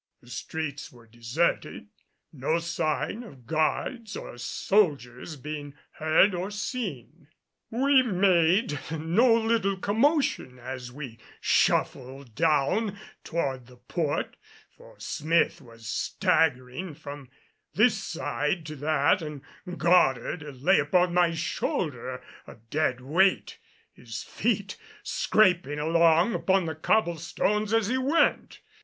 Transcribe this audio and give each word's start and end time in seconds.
The 0.23 0.31
streets 0.31 0.91
were 0.91 1.05
deserted, 1.05 1.89
no 2.33 2.57
sign 2.57 3.21
of 3.21 3.45
guards 3.45 4.17
or 4.17 4.35
soldiers 4.39 5.35
being 5.35 5.75
heard 5.91 6.33
or 6.33 6.49
seen. 6.49 7.27
We 7.69 8.01
made 8.01 8.79
no 8.89 9.31
little 9.35 9.77
commotion 9.77 10.57
as 10.57 10.91
we 10.91 11.19
shuffled 11.39 12.33
down 12.33 12.97
toward 13.23 13.67
the 13.67 13.77
port, 13.77 14.37
for 14.75 14.99
Smith 14.99 15.61
was 15.61 15.85
staggering 15.87 16.95
from 16.95 17.29
this 17.75 17.95
side 17.95 18.65
to 18.65 18.75
that 18.77 19.21
and 19.21 19.43
Goddard 19.77 20.41
lay 20.63 20.79
upon 20.79 21.13
my 21.13 21.35
shoulder 21.35 22.23
a 22.47 22.55
dead 22.55 23.01
weight, 23.01 23.59
his 23.93 24.23
feet 24.23 24.77
scraping 25.03 25.77
along 25.77 26.33
upon 26.33 26.65
the 26.65 26.73
cobblestones 26.73 27.71
as 27.71 27.87
we 27.87 27.99
went! 27.99 28.61